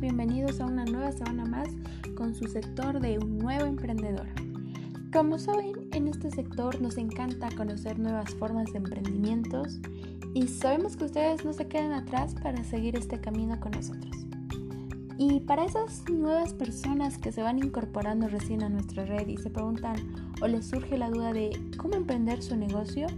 bienvenidos 0.00 0.60
a 0.60 0.66
una 0.66 0.84
nueva 0.84 1.10
semana 1.10 1.44
más 1.44 1.68
con 2.14 2.32
su 2.32 2.46
sector 2.46 3.00
de 3.00 3.18
un 3.18 3.36
nuevo 3.36 3.66
emprendedor. 3.66 4.28
Como 5.12 5.38
saben, 5.38 5.72
en 5.92 6.06
este 6.06 6.30
sector 6.30 6.80
nos 6.80 6.98
encanta 6.98 7.48
conocer 7.56 7.98
nuevas 7.98 8.32
formas 8.36 8.70
de 8.70 8.78
emprendimientos 8.78 9.80
y 10.34 10.46
sabemos 10.46 10.96
que 10.96 11.06
ustedes 11.06 11.44
no 11.44 11.52
se 11.52 11.66
quedan 11.66 11.92
atrás 11.92 12.36
para 12.40 12.62
seguir 12.62 12.94
este 12.94 13.20
camino 13.20 13.58
con 13.58 13.72
nosotros. 13.72 14.16
Y 15.16 15.40
para 15.40 15.64
esas 15.64 16.08
nuevas 16.08 16.54
personas 16.54 17.18
que 17.18 17.32
se 17.32 17.42
van 17.42 17.58
incorporando 17.58 18.28
recién 18.28 18.62
a 18.62 18.68
nuestra 18.68 19.04
red 19.04 19.26
y 19.26 19.36
se 19.36 19.50
preguntan 19.50 19.96
o 20.40 20.46
les 20.46 20.64
surge 20.64 20.96
la 20.96 21.10
duda 21.10 21.32
de 21.32 21.50
cómo 21.76 21.94
emprender 21.94 22.40
su 22.40 22.56
negocio, 22.56 23.08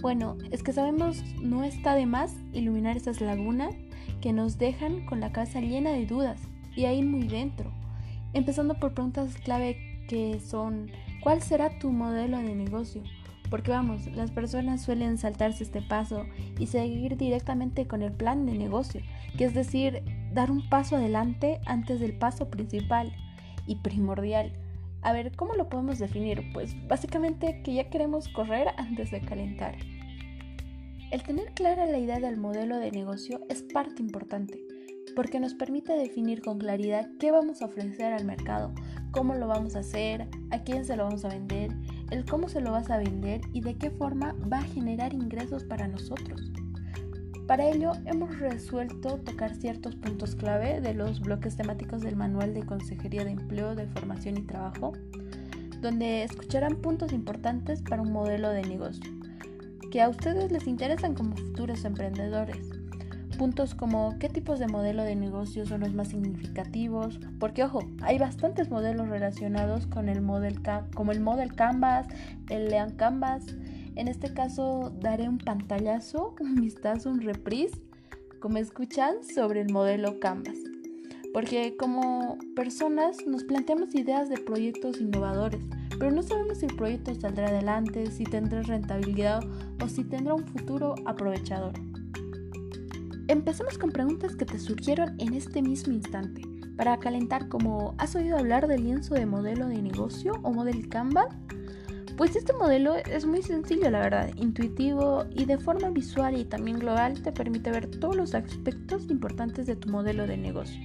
bueno, 0.00 0.38
es 0.50 0.62
que 0.62 0.72
sabemos 0.72 1.22
no 1.42 1.62
está 1.62 1.94
de 1.94 2.06
más 2.06 2.34
iluminar 2.54 2.96
esas 2.96 3.20
lagunas 3.20 3.74
que 4.22 4.32
nos 4.32 4.56
dejan 4.56 5.04
con 5.04 5.20
la 5.20 5.32
cabeza 5.32 5.60
llena 5.60 5.90
de 5.90 6.06
dudas 6.06 6.40
y 6.74 6.86
ahí 6.86 7.02
muy 7.02 7.28
dentro. 7.28 7.70
Empezando 8.32 8.74
por 8.74 8.94
preguntas 8.94 9.34
clave 9.36 9.76
que 10.08 10.40
son 10.40 10.90
¿cuál 11.20 11.42
será 11.42 11.78
tu 11.78 11.90
modelo 11.90 12.38
de 12.38 12.54
negocio? 12.54 13.02
Porque 13.50 13.70
vamos, 13.70 14.06
las 14.06 14.30
personas 14.30 14.80
suelen 14.80 15.18
saltarse 15.18 15.64
este 15.64 15.82
paso 15.82 16.24
y 16.58 16.68
seguir 16.68 17.18
directamente 17.18 17.86
con 17.86 18.00
el 18.00 18.12
plan 18.12 18.46
de 18.46 18.54
negocio, 18.54 19.02
que 19.36 19.44
es 19.44 19.52
decir, 19.52 20.02
dar 20.32 20.50
un 20.50 20.66
paso 20.70 20.96
adelante 20.96 21.60
antes 21.66 22.00
del 22.00 22.14
paso 22.14 22.48
principal 22.48 23.12
y 23.66 23.76
primordial. 23.76 24.52
A 25.02 25.12
ver, 25.12 25.32
¿cómo 25.36 25.54
lo 25.54 25.68
podemos 25.68 25.98
definir? 25.98 26.50
Pues 26.54 26.74
básicamente 26.88 27.60
que 27.62 27.74
ya 27.74 27.90
queremos 27.90 28.28
correr 28.28 28.68
antes 28.78 29.10
de 29.10 29.20
calentar. 29.20 29.74
El 31.12 31.22
tener 31.24 31.52
clara 31.52 31.84
la 31.84 31.98
idea 31.98 32.18
del 32.20 32.38
modelo 32.38 32.78
de 32.78 32.90
negocio 32.90 33.42
es 33.50 33.60
parte 33.60 34.00
importante, 34.00 34.64
porque 35.14 35.40
nos 35.40 35.52
permite 35.52 35.92
definir 35.92 36.40
con 36.40 36.58
claridad 36.58 37.06
qué 37.20 37.30
vamos 37.30 37.60
a 37.60 37.66
ofrecer 37.66 38.14
al 38.14 38.24
mercado, 38.24 38.72
cómo 39.10 39.34
lo 39.34 39.46
vamos 39.46 39.76
a 39.76 39.80
hacer, 39.80 40.26
a 40.50 40.62
quién 40.62 40.86
se 40.86 40.96
lo 40.96 41.04
vamos 41.04 41.26
a 41.26 41.28
vender, 41.28 41.70
el 42.10 42.24
cómo 42.24 42.48
se 42.48 42.62
lo 42.62 42.72
vas 42.72 42.88
a 42.88 42.96
vender 42.96 43.42
y 43.52 43.60
de 43.60 43.76
qué 43.76 43.90
forma 43.90 44.34
va 44.50 44.60
a 44.60 44.68
generar 44.68 45.12
ingresos 45.12 45.64
para 45.64 45.86
nosotros. 45.86 46.50
Para 47.46 47.68
ello 47.68 47.92
hemos 48.06 48.38
resuelto 48.38 49.18
tocar 49.18 49.54
ciertos 49.54 49.96
puntos 49.96 50.34
clave 50.34 50.80
de 50.80 50.94
los 50.94 51.20
bloques 51.20 51.56
temáticos 51.56 52.00
del 52.00 52.16
Manual 52.16 52.54
de 52.54 52.64
Consejería 52.64 53.22
de 53.26 53.32
Empleo, 53.32 53.74
de 53.74 53.86
Formación 53.86 54.38
y 54.38 54.46
Trabajo, 54.46 54.94
donde 55.82 56.22
escucharán 56.22 56.76
puntos 56.76 57.12
importantes 57.12 57.82
para 57.82 58.00
un 58.00 58.12
modelo 58.12 58.48
de 58.48 58.62
negocio 58.62 59.21
que 59.92 60.00
a 60.00 60.08
ustedes 60.08 60.50
les 60.50 60.66
interesan 60.66 61.14
como 61.14 61.36
futuros 61.36 61.84
emprendedores. 61.84 62.66
Puntos 63.36 63.74
como 63.74 64.18
qué 64.18 64.30
tipos 64.30 64.58
de 64.58 64.66
modelo 64.66 65.04
de 65.04 65.14
negocio 65.14 65.66
son 65.66 65.82
los 65.82 65.92
más 65.92 66.08
significativos, 66.08 67.20
porque 67.38 67.62
ojo, 67.62 67.80
hay 68.00 68.18
bastantes 68.18 68.70
modelos 68.70 69.10
relacionados 69.10 69.86
con 69.86 70.08
el 70.08 70.22
model 70.22 70.62
como 70.94 71.12
el 71.12 71.20
Model 71.20 71.54
Canvas, 71.54 72.06
el 72.48 72.70
Lean 72.70 72.96
Canvas. 72.96 73.44
En 73.94 74.08
este 74.08 74.32
caso 74.32 74.94
daré 74.98 75.28
un 75.28 75.36
pantallazo, 75.36 76.36
un 76.40 76.54
vistazo, 76.54 77.10
un 77.10 77.20
reprise, 77.20 77.78
como 78.40 78.56
escuchan, 78.56 79.22
sobre 79.22 79.60
el 79.60 79.70
modelo 79.70 80.20
Canvas. 80.20 80.71
Porque 81.32 81.76
como 81.76 82.38
personas 82.54 83.16
nos 83.26 83.44
planteamos 83.44 83.94
ideas 83.94 84.28
de 84.28 84.38
proyectos 84.38 85.00
innovadores, 85.00 85.62
pero 85.98 86.10
no 86.10 86.22
sabemos 86.22 86.58
si 86.58 86.66
el 86.66 86.76
proyecto 86.76 87.14
saldrá 87.14 87.48
adelante, 87.48 88.10
si 88.10 88.24
tendrá 88.24 88.62
rentabilidad 88.62 89.42
o 89.82 89.88
si 89.88 90.04
tendrá 90.04 90.34
un 90.34 90.46
futuro 90.46 90.94
aprovechador. 91.06 91.72
Empecemos 93.28 93.78
con 93.78 93.90
preguntas 93.90 94.36
que 94.36 94.44
te 94.44 94.58
surgieron 94.58 95.14
en 95.18 95.32
este 95.34 95.62
mismo 95.62 95.92
instante, 95.92 96.42
para 96.76 96.98
calentar 96.98 97.48
como 97.48 97.94
¿has 97.98 98.16
oído 98.16 98.36
hablar 98.36 98.66
del 98.66 98.84
lienzo 98.84 99.14
de 99.14 99.26
modelo 99.26 99.68
de 99.68 99.80
negocio 99.80 100.32
o 100.42 100.52
model 100.52 100.88
Canva? 100.88 101.28
Pues 102.16 102.36
este 102.36 102.52
modelo 102.52 102.96
es 102.96 103.24
muy 103.24 103.42
sencillo, 103.42 103.90
la 103.90 104.00
verdad, 104.00 104.30
intuitivo 104.36 105.24
y 105.30 105.44
de 105.44 105.58
forma 105.58 105.90
visual 105.90 106.36
y 106.36 106.44
también 106.44 106.78
global 106.78 107.22
te 107.22 107.32
permite 107.32 107.70
ver 107.70 107.86
todos 107.86 108.16
los 108.16 108.34
aspectos 108.34 109.10
importantes 109.10 109.66
de 109.66 109.76
tu 109.76 109.88
modelo 109.88 110.26
de 110.26 110.36
negocio. 110.36 110.80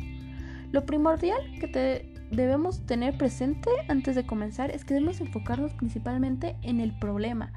Lo 0.72 0.86
primordial 0.86 1.40
que 1.60 1.68
te 1.68 2.14
debemos 2.32 2.86
tener 2.86 3.18
presente 3.18 3.70
antes 3.88 4.16
de 4.16 4.26
comenzar 4.26 4.70
es 4.72 4.84
que 4.84 4.94
debemos 4.94 5.22
enfocarnos 5.22 5.74
principalmente 5.74 6.58
en 6.62 6.82
el 6.82 6.98
problema 7.00 7.54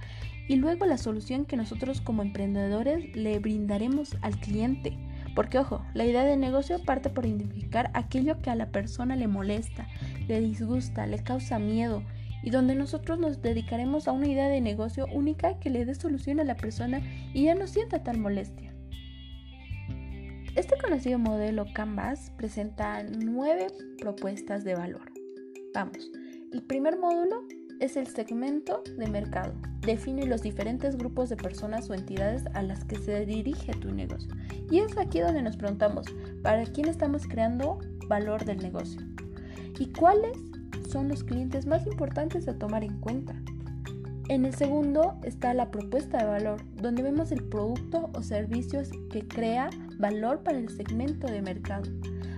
y 0.48 0.56
luego 0.56 0.87
la 0.87 0.98
solución 0.98 1.44
que 1.44 1.56
nosotros 1.56 2.00
como 2.00 2.22
emprendedores 2.22 3.15
le 3.16 3.38
brindaremos 3.38 4.16
al 4.22 4.38
cliente. 4.38 4.97
Porque 5.34 5.59
ojo, 5.59 5.84
la 5.94 6.04
idea 6.04 6.25
de 6.25 6.37
negocio 6.37 6.82
parte 6.84 7.09
por 7.09 7.26
identificar 7.26 7.91
aquello 7.94 8.41
que 8.43 8.50
a 8.50 8.56
la 8.56 8.66
persona 8.66 9.16
le 9.16 9.28
molesta, 9.28 9.87
le 10.27 10.41
disgusta, 10.41 11.06
le 11.06 11.22
causa 11.22 11.59
miedo 11.59 12.03
y 12.42 12.50
donde 12.50 12.75
nosotros 12.75 13.19
nos 13.19 13.42
dedicaremos 13.42 14.09
a 14.09 14.12
una 14.12 14.27
idea 14.27 14.48
de 14.48 14.60
negocio 14.60 15.06
única 15.12 15.59
que 15.59 15.71
le 15.71 15.84
dé 15.84 15.94
solución 15.94 16.41
a 16.41 16.44
la 16.44 16.56
persona 16.56 17.00
y 17.34 17.44
ya 17.44 17.54
no 17.54 17.66
sienta 17.66 18.03
tal 18.03 18.19
molestia. 18.19 18.70
Este 20.60 20.76
conocido 20.76 21.19
modelo 21.19 21.65
Canvas 21.72 22.32
presenta 22.37 23.03
nueve 23.03 23.69
propuestas 23.98 24.62
de 24.62 24.75
valor. 24.75 25.10
Vamos, 25.72 26.10
el 26.53 26.62
primer 26.65 26.98
módulo 26.98 27.44
es 27.81 27.97
el 27.97 28.06
segmento 28.09 28.82
de 28.98 29.09
mercado. 29.09 29.54
Define 29.81 30.26
los 30.26 30.43
diferentes 30.43 30.98
grupos 30.98 31.31
de 31.31 31.38
personas 31.38 31.88
o 31.88 31.94
entidades 31.94 32.44
a 32.53 32.62
las 32.62 32.84
que 32.84 32.97
se 32.97 33.25
dirige 33.25 33.72
tu 33.72 33.91
negocio. 33.91 34.34
Y 34.71 34.81
es 34.81 34.98
aquí 34.98 35.21
donde 35.21 35.41
nos 35.41 35.56
preguntamos, 35.56 36.04
¿para 36.43 36.65
quién 36.65 36.88
estamos 36.88 37.27
creando 37.27 37.78
valor 38.06 38.44
del 38.44 38.59
negocio? 38.59 39.00
¿Y 39.78 39.91
cuáles 39.94 40.37
son 40.91 41.09
los 41.09 41.25
clientes 41.25 41.65
más 41.65 41.87
importantes 41.87 42.47
a 42.48 42.59
tomar 42.59 42.84
en 42.84 43.00
cuenta? 43.00 43.34
En 44.31 44.45
el 44.45 44.55
segundo 44.55 45.17
está 45.25 45.55
la 45.55 45.73
propuesta 45.73 46.19
de 46.19 46.25
valor, 46.25 46.63
donde 46.81 47.03
vemos 47.03 47.33
el 47.33 47.43
producto 47.43 48.11
o 48.15 48.23
servicios 48.23 48.89
que 49.11 49.27
crea 49.27 49.71
valor 49.99 50.45
para 50.45 50.57
el 50.57 50.69
segmento 50.69 51.27
de 51.27 51.43
mercado. 51.43 51.91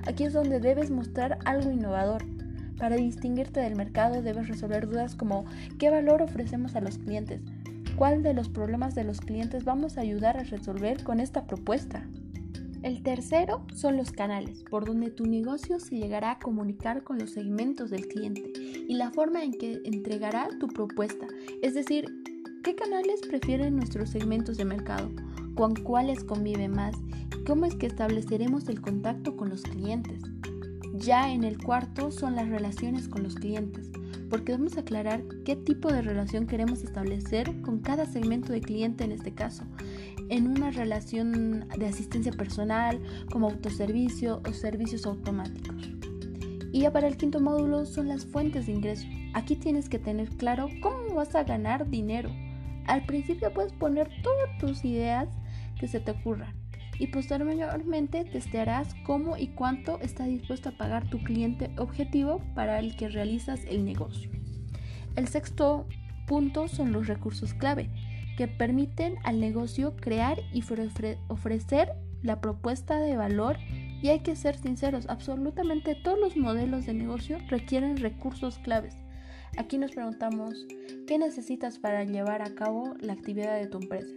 Aquí 0.06 0.24
es 0.24 0.32
donde 0.32 0.58
debes 0.58 0.90
mostrar 0.90 1.38
algo 1.44 1.70
innovador. 1.70 2.24
Para 2.78 2.96
distinguirte 2.96 3.60
del 3.60 3.76
mercado 3.76 4.22
debes 4.22 4.48
resolver 4.48 4.88
dudas 4.88 5.14
como 5.16 5.44
¿qué 5.78 5.90
valor 5.90 6.22
ofrecemos 6.22 6.76
a 6.76 6.80
los 6.80 6.96
clientes? 6.96 7.42
¿Cuál 7.94 8.22
de 8.22 8.32
los 8.32 8.48
problemas 8.48 8.94
de 8.94 9.04
los 9.04 9.20
clientes 9.20 9.66
vamos 9.66 9.98
a 9.98 10.00
ayudar 10.00 10.38
a 10.38 10.44
resolver 10.44 11.04
con 11.04 11.20
esta 11.20 11.44
propuesta? 11.44 12.06
El 12.82 13.04
tercero 13.04 13.64
son 13.76 13.96
los 13.96 14.10
canales, 14.10 14.64
por 14.68 14.84
donde 14.84 15.10
tu 15.10 15.24
negocio 15.24 15.78
se 15.78 15.96
llegará 15.96 16.32
a 16.32 16.38
comunicar 16.40 17.04
con 17.04 17.16
los 17.16 17.30
segmentos 17.30 17.90
del 17.90 18.08
cliente 18.08 18.52
y 18.56 18.94
la 18.94 19.12
forma 19.12 19.44
en 19.44 19.52
que 19.52 19.80
entregará 19.84 20.48
tu 20.58 20.66
propuesta, 20.66 21.28
es 21.62 21.74
decir, 21.74 22.06
qué 22.64 22.74
canales 22.74 23.20
prefieren 23.20 23.76
nuestros 23.76 24.10
segmentos 24.10 24.56
de 24.56 24.64
mercado, 24.64 25.10
con 25.54 25.76
cuáles 25.76 26.24
convive 26.24 26.66
más, 26.66 26.96
cómo 27.46 27.66
es 27.66 27.76
que 27.76 27.86
estableceremos 27.86 28.68
el 28.68 28.80
contacto 28.80 29.36
con 29.36 29.48
los 29.48 29.62
clientes. 29.62 30.20
Ya 30.94 31.32
en 31.32 31.44
el 31.44 31.62
cuarto 31.62 32.10
son 32.10 32.34
las 32.34 32.48
relaciones 32.48 33.06
con 33.06 33.22
los 33.22 33.36
clientes, 33.36 33.92
porque 34.28 34.52
debemos 34.52 34.76
aclarar 34.76 35.22
qué 35.44 35.54
tipo 35.54 35.92
de 35.92 36.02
relación 36.02 36.48
queremos 36.48 36.82
establecer 36.82 37.60
con 37.62 37.78
cada 37.78 38.06
segmento 38.06 38.52
de 38.52 38.60
cliente 38.60 39.04
en 39.04 39.12
este 39.12 39.32
caso, 39.32 39.62
en 40.28 40.48
una 40.48 40.70
relación 40.70 41.68
de 41.76 41.86
asistencia 41.86 42.32
personal, 42.32 43.00
como 43.30 43.48
autoservicio 43.48 44.42
o 44.48 44.52
servicios 44.52 45.06
automáticos. 45.06 45.90
Y 46.72 46.80
ya 46.80 46.92
para 46.92 47.06
el 47.06 47.16
quinto 47.16 47.40
módulo 47.40 47.84
son 47.84 48.08
las 48.08 48.24
fuentes 48.24 48.66
de 48.66 48.72
ingreso. 48.72 49.06
Aquí 49.34 49.56
tienes 49.56 49.88
que 49.88 49.98
tener 49.98 50.30
claro 50.30 50.68
cómo 50.80 51.14
vas 51.14 51.34
a 51.34 51.44
ganar 51.44 51.88
dinero. 51.88 52.30
Al 52.86 53.04
principio 53.04 53.52
puedes 53.52 53.72
poner 53.72 54.10
todas 54.22 54.58
tus 54.58 54.84
ideas 54.84 55.28
que 55.78 55.86
se 55.86 56.00
te 56.00 56.12
ocurran 56.12 56.54
y 56.98 57.08
posteriormente 57.08 58.24
testearás 58.24 58.94
cómo 59.04 59.36
y 59.36 59.48
cuánto 59.48 59.98
está 60.00 60.24
dispuesto 60.24 60.68
a 60.68 60.76
pagar 60.76 61.08
tu 61.08 61.18
cliente 61.22 61.70
objetivo 61.76 62.40
para 62.54 62.78
el 62.78 62.96
que 62.96 63.08
realizas 63.08 63.64
el 63.64 63.84
negocio. 63.84 64.30
El 65.16 65.28
sexto 65.28 65.86
punto 66.26 66.68
son 66.68 66.92
los 66.92 67.06
recursos 67.06 67.54
clave 67.54 67.90
que 68.36 68.48
permiten 68.48 69.16
al 69.24 69.40
negocio 69.40 69.96
crear 69.96 70.38
y 70.52 70.62
ofrecer 71.28 71.92
la 72.22 72.40
propuesta 72.40 72.98
de 73.00 73.16
valor 73.16 73.56
y 74.00 74.08
hay 74.08 74.20
que 74.20 74.36
ser 74.36 74.56
sinceros, 74.56 75.06
absolutamente 75.08 75.94
todos 75.94 76.18
los 76.18 76.36
modelos 76.36 76.86
de 76.86 76.94
negocio 76.94 77.38
requieren 77.48 77.96
recursos 77.96 78.58
claves. 78.58 78.96
Aquí 79.56 79.78
nos 79.78 79.92
preguntamos, 79.92 80.66
¿qué 81.06 81.18
necesitas 81.18 81.78
para 81.78 82.04
llevar 82.04 82.42
a 82.42 82.54
cabo 82.54 82.94
la 83.00 83.12
actividad 83.12 83.60
de 83.60 83.66
tu 83.66 83.78
empresa? 83.78 84.12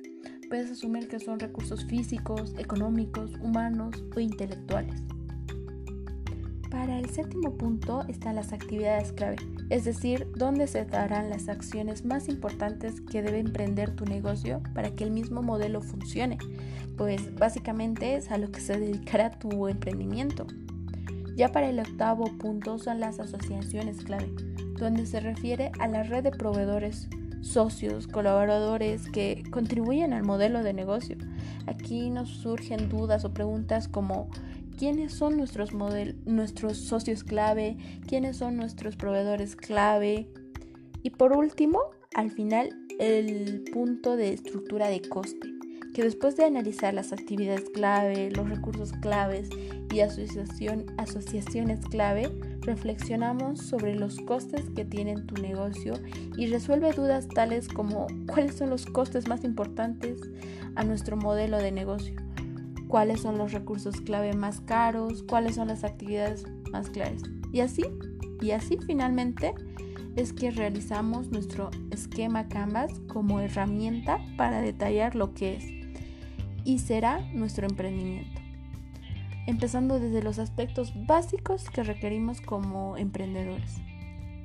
Puedes 0.49 0.71
asumir 0.71 1.07
que 1.07 1.19
son 1.19 1.39
recursos 1.39 1.85
físicos, 1.85 2.55
económicos, 2.57 3.31
humanos 3.41 4.03
o 4.15 4.19
intelectuales. 4.19 5.14
Para 6.69 6.99
el 6.99 7.09
séptimo 7.09 7.57
punto 7.57 8.03
están 8.07 8.35
las 8.35 8.51
actividades 8.51 9.11
clave, 9.11 9.37
es 9.69 9.85
decir, 9.85 10.27
dónde 10.35 10.67
se 10.67 10.85
darán 10.85 11.29
las 11.29 11.47
acciones 11.47 12.05
más 12.05 12.27
importantes 12.27 13.01
que 13.01 13.21
debe 13.21 13.39
emprender 13.39 13.95
tu 13.95 14.05
negocio 14.05 14.61
para 14.73 14.91
que 14.91 15.03
el 15.03 15.11
mismo 15.11 15.41
modelo 15.41 15.81
funcione, 15.81 16.37
pues 16.97 17.35
básicamente 17.35 18.15
es 18.15 18.31
a 18.31 18.37
lo 18.37 18.51
que 18.51 18.61
se 18.61 18.79
dedicará 18.79 19.31
tu 19.31 19.67
emprendimiento. 19.67 20.47
Ya 21.35 21.51
para 21.51 21.69
el 21.69 21.79
octavo 21.79 22.25
punto 22.37 22.79
son 22.79 22.99
las 22.99 23.19
asociaciones 23.19 24.03
clave, 24.03 24.31
donde 24.77 25.05
se 25.05 25.19
refiere 25.19 25.71
a 25.79 25.87
la 25.87 26.03
red 26.03 26.23
de 26.23 26.31
proveedores, 26.31 27.09
socios, 27.41 28.07
colaboradores 28.07 29.09
que 29.09 29.43
contribuyen 29.51 30.13
al 30.13 30.23
modelo 30.23 30.63
de 30.63 30.73
negocio. 30.73 31.17
Aquí 31.67 32.09
nos 32.09 32.29
surgen 32.29 32.89
dudas 32.89 33.23
o 33.23 33.33
preguntas 33.33 33.87
como 33.87 34.29
quiénes 34.77 35.13
son 35.13 35.37
nuestros, 35.37 36.77
socios 36.77 37.23
clave, 37.23 37.77
quiénes 38.07 38.37
son 38.37 38.57
nuestros 38.57 38.95
proveedores 38.95 39.55
clave. 39.55 40.29
Y 41.03 41.11
por 41.11 41.35
último, 41.35 41.79
al 42.13 42.31
final, 42.31 42.69
el 42.99 43.63
punto 43.71 44.15
de 44.15 44.33
estructura 44.33 44.87
de 44.87 45.01
coste, 45.01 45.49
que 45.93 46.03
después 46.03 46.35
de 46.35 46.45
analizar 46.45 46.93
las 46.93 47.13
actividades 47.13 47.69
clave, 47.69 48.31
los 48.31 48.49
recursos 48.49 48.91
claves 49.01 49.49
y 49.93 50.01
asociaciones 50.01 51.79
clave, 51.85 52.29
reflexionamos 52.61 53.59
sobre 53.59 53.95
los 53.95 54.19
costes 54.21 54.65
que 54.75 54.83
tiene 54.83 55.21
tu 55.21 55.41
negocio 55.41 55.93
y 56.35 56.47
resuelve 56.47 56.91
dudas 56.91 57.27
tales 57.29 57.69
como 57.69 58.07
cuáles 58.27 58.55
son 58.55 58.71
los 58.71 58.85
costes 58.85 59.27
más 59.27 59.43
importantes 59.43 60.19
a 60.75 60.83
nuestro 60.83 61.15
modelo 61.15 61.59
de 61.59 61.71
negocio 61.71 62.25
cuáles 62.87 63.21
son 63.21 63.37
los 63.37 63.51
recursos 63.51 64.01
clave 64.01 64.33
más 64.33 64.61
caros, 64.61 65.23
cuáles 65.23 65.55
son 65.55 65.67
las 65.67 65.83
actividades 65.83 66.45
más 66.71 66.89
claras. 66.89 67.21
Y 67.51 67.61
así, 67.61 67.83
y 68.41 68.51
así 68.51 68.77
finalmente 68.85 69.53
es 70.15 70.33
que 70.33 70.51
realizamos 70.51 71.29
nuestro 71.29 71.71
esquema 71.91 72.47
Canvas 72.47 72.91
como 73.11 73.39
herramienta 73.39 74.19
para 74.37 74.61
detallar 74.61 75.15
lo 75.15 75.33
que 75.33 75.55
es 75.55 75.65
y 76.63 76.79
será 76.79 77.19
nuestro 77.33 77.67
emprendimiento. 77.67 78.41
Empezando 79.47 79.99
desde 79.99 80.23
los 80.23 80.39
aspectos 80.39 80.93
básicos 81.05 81.69
que 81.69 81.83
requerimos 81.83 82.41
como 82.41 82.97
emprendedores. 82.97 83.75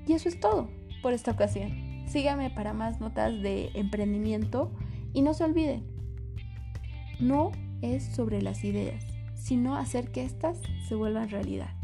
Y 0.06 0.12
eso 0.12 0.28
es 0.28 0.38
todo 0.38 0.68
por 1.02 1.12
esta 1.12 1.30
ocasión. 1.30 2.04
Sígame 2.06 2.50
para 2.50 2.74
más 2.74 3.00
notas 3.00 3.40
de 3.40 3.70
emprendimiento 3.74 4.72
y 5.12 5.22
no 5.22 5.32
se 5.32 5.44
olviden, 5.44 5.84
no 7.20 7.52
es 7.82 8.04
sobre 8.04 8.42
las 8.42 8.64
ideas, 8.64 9.04
sino 9.34 9.76
hacer 9.76 10.10
que 10.10 10.24
éstas 10.24 10.58
se 10.88 10.94
vuelvan 10.94 11.30
realidad. 11.30 11.79